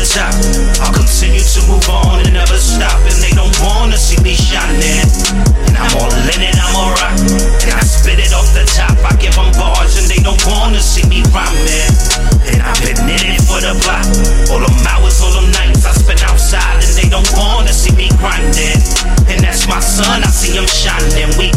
the 0.00 0.08
top. 0.08 0.32
I'll 0.80 0.96
continue 0.96 1.44
to 1.44 1.60
move 1.68 1.84
on 1.92 2.24
and 2.24 2.32
never 2.32 2.56
stop. 2.56 2.96
And 3.04 3.20
they 3.20 3.36
don't 3.36 3.52
wanna 3.60 4.00
see 4.00 4.16
me 4.24 4.32
shining. 4.32 5.04
And 5.68 5.76
I'm 5.76 5.92
all 6.00 6.08
in 6.08 6.40
it, 6.40 6.56
I'm 6.56 6.72
alright. 6.72 7.20
And 7.20 7.72
I 7.76 7.84
spit 7.84 8.16
it 8.16 8.32
off 8.32 8.48
the 8.56 8.64
top. 8.64 8.96
I 9.04 9.12
give 9.20 9.36
them 9.36 9.52
bars 9.60 10.00
and 10.00 10.08
they 10.08 10.22
don't 10.24 10.40
wanna 10.48 10.80
see 10.80 11.04
me 11.04 11.20
rhyming. 11.36 11.92
And 12.48 12.64
I've 12.64 12.80
been 12.80 12.96
in 12.96 13.36
it 13.36 13.44
for 13.44 13.60
the 13.60 13.76
block. 13.84 14.08
All 14.48 14.64
them 14.64 14.72
hours, 14.88 15.20
all 15.20 15.36
them 15.36 15.52
nights 15.52 15.84
I 15.84 15.92
spend 15.92 16.24
outside. 16.24 16.80
And 16.80 16.96
they 16.96 17.08
don't 17.12 17.28
wanna 17.36 17.72
see 17.72 17.92
me 17.92 18.08
grinding. 18.16 18.80
And 19.28 19.44
that's 19.44 19.68
my 19.68 19.80
son, 19.84 20.24
I 20.24 20.32
see 20.32 20.56
him 20.56 20.64
shining. 20.64 21.28
We 21.36 21.49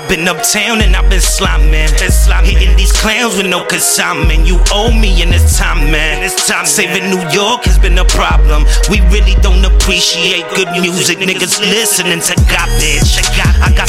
I've 0.00 0.08
been 0.08 0.26
uptown 0.26 0.80
and 0.80 0.96
I've 0.96 1.10
been 1.10 1.20
sliming. 1.20 1.92
Hitting 2.40 2.74
these 2.74 2.90
clowns 2.90 3.36
with 3.36 3.46
no 3.46 3.66
consignment. 3.66 4.46
You 4.46 4.58
owe 4.72 4.90
me 4.90 5.20
and 5.20 5.28
it's 5.28 5.58
time, 5.58 5.92
man. 5.92 6.22
This 6.22 6.48
time, 6.48 6.64
saving 6.64 7.10
New 7.10 7.20
York 7.28 7.68
has 7.68 7.78
been 7.78 7.98
a 7.98 8.04
problem. 8.06 8.64
We 8.88 9.04
really 9.12 9.36
don't 9.44 9.60
appreciate 9.60 10.48
good 10.56 10.72
music. 10.72 11.18
Niggas 11.18 11.60
listening 11.60 12.24
to 12.32 12.34
garbage. 12.48 13.12
I 13.60 13.68
got 13.76 13.79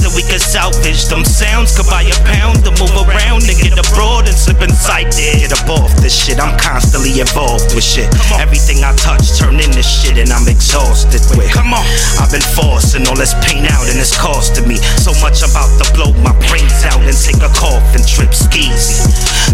that 0.00 0.12
we 0.16 0.24
could 0.24 0.40
salvage. 0.40 1.06
Them 1.12 1.22
sounds 1.22 1.76
could 1.76 1.86
buy 1.86 2.08
a 2.08 2.16
pound 2.24 2.64
to 2.64 2.72
move 2.80 2.96
around 3.06 3.44
and 3.44 3.56
get 3.60 3.76
abroad 3.76 4.26
and 4.26 4.34
slip 4.34 4.64
inside 4.64 5.12
it. 5.14 5.46
Get 5.46 5.52
up 5.52 5.68
off 5.68 5.92
this 6.00 6.16
shit. 6.16 6.40
I'm 6.40 6.56
constantly 6.56 7.20
involved 7.20 7.76
with 7.76 7.84
shit. 7.84 8.08
Everything 8.40 8.82
I 8.82 8.96
touch 8.96 9.36
turn 9.36 9.60
into 9.60 9.84
shit 9.84 10.16
and 10.16 10.32
I'm 10.32 10.48
exhausted 10.48 11.20
with. 11.36 11.52
Come 11.52 11.76
on. 11.76 11.84
I've 12.18 12.32
been 12.32 12.44
forcing 12.56 13.04
all 13.06 13.18
this 13.20 13.36
pain 13.44 13.68
out 13.68 13.84
and 13.86 14.00
it's 14.00 14.16
costing 14.16 14.66
me 14.66 14.80
so 15.04 15.12
much 15.20 15.26
much 15.36 15.42
about 15.42 15.68
to 15.82 15.84
blow 15.92 16.14
my 16.22 16.30
brains 16.46 16.86
out 16.86 17.02
and 17.02 17.16
take 17.16 17.42
a 17.42 17.50
coffin 17.52 18.00
trip 18.06 18.30
skeezy. 18.30 19.04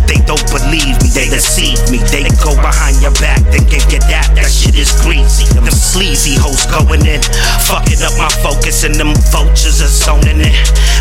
They 0.04 0.20
don't 0.28 0.44
believe 0.52 1.00
me, 1.00 1.08
they 1.10 1.32
deceive 1.32 1.80
me. 1.90 1.98
They 2.12 2.28
go 2.44 2.52
behind 2.60 3.00
your 3.00 3.14
back, 3.18 3.40
they 3.48 3.64
give 3.66 3.88
you 3.88 3.98
that, 4.12 4.28
that 4.36 4.52
shit 4.52 4.77
is 4.77 4.92
greasy. 5.00 5.48
Them 5.56 5.64
sleazy 5.72 6.36
hoes 6.36 6.66
going 6.68 7.02
in, 7.08 7.24
and 8.84 8.94
them 8.94 9.14
vultures 9.30 9.80
are 9.80 9.86
zoning 9.88 10.41
in. 10.41 10.55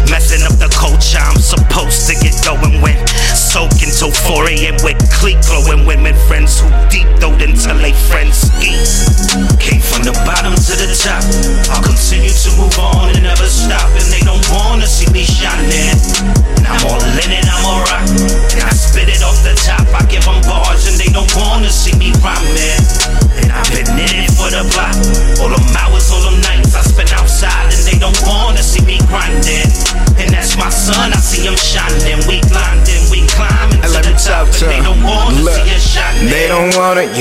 Messing 0.10 0.44
up 0.44 0.54
the 0.58 0.70
culture 0.70 1.18
I'm 1.18 1.38
supposed 1.38 2.08
to 2.10 2.14
get 2.20 2.34
going 2.44 2.82
when 2.82 2.98
Soaking 3.34 3.90
till 3.90 4.12
4 4.12 4.50
a.m. 4.50 4.78
with 4.84 4.98
clique 5.12 5.42
glowing 5.48 5.86
women 5.86 6.16
friends 6.28 6.60
who 6.60 6.70
deep 6.90 7.08
throwed 7.20 7.42
until 7.42 7.78
they 7.78 7.94
friends 8.10 8.50
skis. 8.50 8.81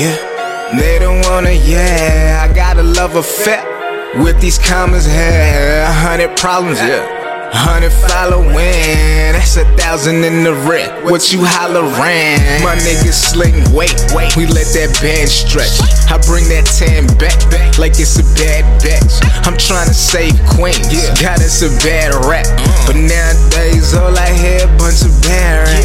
Yeah. 0.01 0.77
They 0.77 0.99
don't 0.99 1.21
wanna, 1.27 1.51
yeah. 1.51 2.47
I 2.47 2.53
got 2.53 2.77
a 2.77 2.83
love 2.83 3.15
affair 3.15 3.61
with 4.23 4.39
these 4.41 4.57
commas, 4.57 5.07
yeah. 5.07 5.89
A 5.89 5.93
hundred 5.93 6.35
problems, 6.37 6.79
yeah. 6.79 7.19
Hundred 7.53 7.91
following, 7.91 9.35
that's 9.35 9.57
a 9.57 9.65
thousand 9.75 10.23
in 10.23 10.43
the 10.47 10.55
red. 10.63 11.03
What 11.03 11.33
you 11.33 11.43
hollering? 11.43 12.39
My 12.63 12.79
niggas 12.79 13.19
sling 13.27 13.59
weight, 13.75 13.91
we 14.39 14.47
let 14.47 14.71
that 14.71 14.95
band 15.03 15.27
stretch. 15.27 15.83
I 16.07 16.15
bring 16.23 16.47
that 16.47 16.63
tan 16.63 17.11
back, 17.19 17.35
back 17.51 17.77
like 17.77 17.99
it's 17.99 18.15
a 18.15 18.25
bad 18.39 18.63
batch. 18.79 19.19
I'm 19.43 19.59
trying 19.59 19.91
to 19.91 19.93
save 19.93 20.39
Queens, 20.47 20.87
God, 21.19 21.43
it's 21.43 21.59
a 21.59 21.69
bad 21.83 22.15
rap. 22.23 22.47
Mm. 22.47 22.87
But 22.87 22.95
nowadays, 22.95 23.91
all 23.99 24.15
I 24.15 24.31
hear 24.31 24.63
a 24.63 24.71
bunch 24.79 25.03
of 25.03 25.11
barons. 25.27 25.80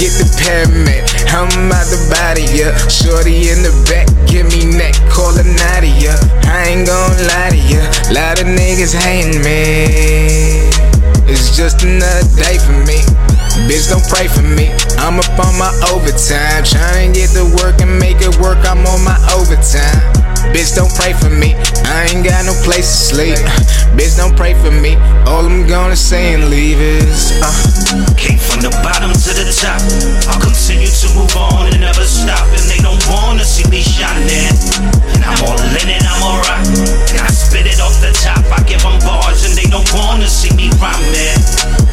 Get 0.00 0.16
the 0.16 0.24
pyramid, 0.40 1.04
I'm 1.28 1.68
out 1.68 1.84
the 1.92 2.00
body, 2.08 2.48
yeah. 2.56 2.72
Shorty 2.88 3.52
in 3.52 3.60
the 3.60 3.68
back, 3.84 4.08
give 4.24 4.48
me 4.48 4.64
neck, 4.64 4.96
call 5.12 5.36
her 5.36 5.44
Nadia. 5.44 6.16
I 6.48 6.72
ain't 6.72 6.88
gon' 6.88 7.12
lie 7.28 7.52
to 7.52 7.60
ya, 7.60 7.84
lot 8.08 8.40
of 8.40 8.48
niggas 8.48 8.96
hating 8.96 9.44
me. 9.44 10.72
It's 11.28 11.52
just 11.52 11.84
another 11.84 12.24
day 12.32 12.56
for 12.56 12.80
me. 12.88 13.04
Bitch, 13.68 13.92
don't 13.92 14.00
pray 14.08 14.24
for 14.24 14.40
me. 14.40 14.72
I'm 14.96 15.20
up 15.20 15.36
on 15.36 15.52
my 15.60 15.68
overtime. 15.92 16.64
Trying 16.64 17.12
to 17.12 17.20
get 17.20 17.36
to 17.36 17.44
work 17.60 17.84
and 17.84 17.98
make 18.00 18.24
it 18.24 18.32
work. 18.40 18.64
I'm 18.64 18.80
on 18.88 19.04
my 19.04 19.20
overtime. 19.36 20.00
Bitch, 20.48 20.74
don't 20.74 20.90
pray 20.96 21.12
for 21.12 21.28
me. 21.28 21.54
I 21.84 22.08
ain't 22.08 22.24
got 22.24 22.46
no 22.46 22.54
place 22.64 22.88
to 22.88 23.14
sleep. 23.14 23.36
Bitch, 23.98 24.16
don't 24.16 24.36
pray 24.36 24.54
for 24.54 24.70
me. 24.70 24.96
All 25.26 25.44
I'm 25.44 25.66
gonna 25.68 25.94
say 25.94 26.34
and 26.34 26.48
leave 26.48 26.80
is 26.80 27.36
uh. 27.42 27.70
Came 28.16 28.38
from 28.38 28.62
the 28.62 28.70
bottom 28.82 29.09
to 29.09 29.09
the 29.50 29.66
top. 29.66 29.82
I'll 30.30 30.38
continue 30.38 30.86
to 30.86 31.06
move 31.18 31.34
on 31.34 31.66
and 31.66 31.80
never 31.82 32.06
stop. 32.06 32.46
And 32.54 32.66
they 32.70 32.78
don't 32.78 33.02
wanna 33.10 33.42
see 33.42 33.66
me 33.66 33.82
shining. 33.82 34.54
And 35.10 35.22
I'm 35.26 35.42
all 35.42 35.58
in 35.58 35.88
it, 35.90 36.02
I'm 36.06 36.22
alright. 36.22 36.66
And 37.10 37.18
I 37.18 37.30
spit 37.34 37.66
it 37.66 37.82
off 37.82 37.98
the 37.98 38.14
top. 38.22 38.46
I 38.46 38.62
give 38.62 38.82
them 38.82 38.98
bars 39.02 39.42
and 39.42 39.54
they 39.58 39.66
don't 39.66 39.86
wanna 39.90 40.28
see 40.30 40.54
me 40.54 40.70
rhyming. 40.78 41.40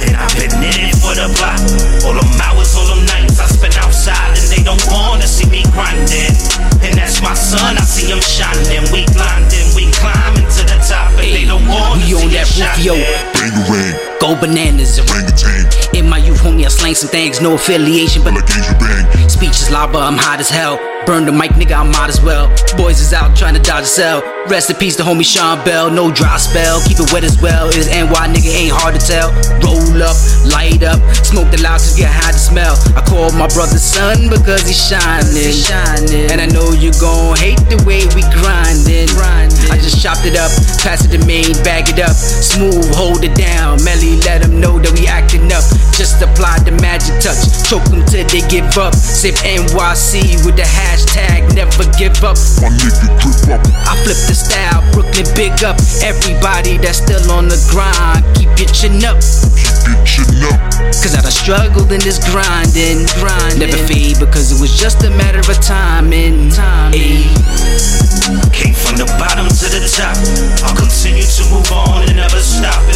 And 0.06 0.14
I've 0.14 0.34
been 0.38 0.54
in 0.54 0.78
it 0.86 0.98
for 1.02 1.18
the 1.18 1.34
block. 1.34 1.58
All 2.06 2.14
them 2.14 2.30
hours, 2.46 2.78
all 2.78 2.86
them 2.94 3.02
nights 3.10 3.42
I 3.42 3.48
spend 3.50 3.76
outside. 3.82 4.38
And 4.38 4.48
they 4.54 4.62
don't 4.62 4.84
wanna 4.94 5.26
see 5.26 5.50
me 5.50 5.66
grinding. 5.74 6.38
And 6.86 6.94
that's 6.94 7.22
my 7.26 7.34
son, 7.34 7.78
I 7.78 7.82
see 7.82 8.06
him 8.14 8.22
shining 8.22 8.70
shining. 8.70 8.86
We 8.94 9.02
blinding, 9.18 9.68
we 9.74 9.90
climbing 9.98 10.46
to 10.46 10.62
the 10.62 10.78
top, 10.86 11.10
and 11.18 11.26
hey, 11.26 11.42
they 11.42 11.46
don't 11.50 11.66
wanna 11.66 12.06
We 12.06 12.14
on 12.14 12.30
that 12.38 12.46
roof, 12.54 12.86
yo. 12.86 12.94
Bangarang. 13.34 14.17
Go 14.28 14.36
bananas. 14.36 15.00
Orangutan. 15.00 15.72
In 15.96 16.10
my 16.10 16.18
youth, 16.18 16.40
homie, 16.40 16.66
I 16.66 16.68
slang 16.68 16.96
some 16.96 17.08
things, 17.08 17.40
no 17.40 17.54
affiliation, 17.54 18.24
but 18.26 18.34
like 18.34 18.44
bang. 18.78 19.30
Speech 19.30 19.52
is 19.52 19.72
lava, 19.72 20.00
I'm 20.00 20.18
hot 20.18 20.42
as 20.42 20.50
hell. 20.50 20.78
Burn 21.08 21.24
the 21.24 21.32
mic, 21.32 21.52
nigga, 21.52 21.80
I 21.80 21.84
might 21.88 22.10
as 22.10 22.20
well. 22.20 22.52
Boys 22.76 23.00
is 23.00 23.14
out 23.14 23.32
trying 23.38 23.54
to 23.54 23.62
dodge 23.62 23.84
a 23.84 23.88
cell. 23.88 24.20
Rest 24.52 24.70
in 24.70 24.76
peace 24.76 24.98
to 24.98 25.04
homie 25.04 25.24
Sean 25.24 25.64
Bell. 25.64 25.90
No 25.90 26.12
dry 26.12 26.36
spell, 26.36 26.84
keep 26.84 27.00
it 27.00 27.08
wet 27.14 27.24
as 27.24 27.40
well. 27.40 27.72
Is 27.72 27.88
NY 27.88 28.12
nigga 28.28 28.52
ain't 28.52 28.76
hard 28.76 29.00
to 29.00 29.00
tell. 29.00 29.32
Roll 29.64 30.04
up, 30.04 30.20
light 30.52 30.84
up, 30.84 31.00
smoke 31.24 31.48
the 31.48 31.64
loud 31.64 31.80
cause 31.80 31.96
get 31.96 32.12
high 32.12 32.36
to 32.36 32.40
smell. 32.40 32.76
I 33.00 33.08
call 33.08 33.32
my 33.40 33.48
brother 33.56 33.80
son 33.80 34.28
because 34.28 34.68
he's 34.68 34.76
shining. 34.76 35.56
shining. 35.56 36.28
And 36.28 36.44
I 36.44 36.48
know 36.52 36.76
you 36.76 36.92
gon' 37.00 37.40
hate 37.40 37.64
the 37.72 37.80
way 37.88 38.04
we 38.12 38.28
grindin'. 38.36 39.08
grindin'. 39.16 39.72
I 39.72 39.80
just 39.80 40.04
chopped 40.04 40.28
it 40.28 40.36
up, 40.36 40.52
pass 40.84 41.08
it 41.08 41.16
to 41.16 41.24
main, 41.24 41.56
bag 41.64 41.88
it 41.88 42.04
up. 42.04 42.12
Smooth, 42.20 42.92
hold 42.92 43.24
it 43.24 43.36
down. 43.36 43.80
Melly 43.88 44.17
let 44.26 44.42
them 44.42 44.60
know 44.60 44.80
that 44.80 44.94
we 44.98 45.08
acting 45.08 45.52
up. 45.52 45.66
Just 45.94 46.22
apply 46.22 46.60
the 46.64 46.72
magic 46.80 47.20
touch. 47.20 47.42
Choke 47.68 47.86
them 47.90 48.06
till 48.06 48.26
they 48.26 48.46
give 48.48 48.70
up. 48.78 48.94
Sip 48.96 49.36
NYC 49.44 50.46
with 50.46 50.56
the 50.56 50.68
Hashtag 50.68 51.54
never 51.54 51.86
give 51.98 52.18
up. 52.24 52.38
My 52.62 52.70
nigga 52.70 53.10
grip 53.20 53.60
up. 53.60 53.62
I 53.86 53.94
flip 54.06 54.20
the 54.30 54.36
style, 54.38 54.82
Brooklyn 54.94 55.28
big 55.36 55.64
up. 55.64 55.78
Everybody 56.06 56.78
that's 56.78 57.02
still 57.02 57.24
on 57.32 57.50
the 57.50 57.60
grind, 57.70 58.24
keep 58.38 58.50
your 58.58 58.70
chin 58.72 59.02
up. 59.04 59.18
Keep 59.58 59.78
your 59.90 60.00
chin 60.06 60.30
up. 60.48 60.60
Cause 61.02 61.14
I 61.18 61.22
done 61.22 61.32
struggled 61.32 61.92
in 61.92 62.02
this 62.02 62.22
grinding, 62.24 63.06
grind. 63.20 63.60
Never 63.60 63.78
fade 63.90 64.20
because 64.20 64.54
it 64.54 64.60
was 64.62 64.74
just 64.78 65.04
a 65.04 65.12
matter 65.12 65.40
of 65.42 65.58
timing. 65.62 66.50
timing. 66.52 67.28
Came 68.52 68.74
from 68.74 68.98
the 68.98 69.08
bottom 69.20 69.48
to 69.48 69.68
the 69.72 69.84
top. 69.88 70.18
I'll 70.66 70.76
continue 70.76 71.24
to 71.24 71.44
move 71.52 71.72
on 71.72 72.08
and 72.08 72.18
never 72.18 72.40
stop. 72.40 72.87